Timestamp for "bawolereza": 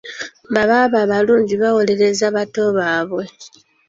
1.61-2.25